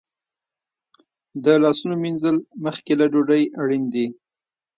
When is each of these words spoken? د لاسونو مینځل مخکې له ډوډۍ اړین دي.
د 1.43 1.45
لاسونو 1.63 1.95
مینځل 2.03 2.37
مخکې 2.63 2.93
له 2.99 3.05
ډوډۍ 3.11 3.43
اړین 3.61 3.83
دي. 3.93 4.05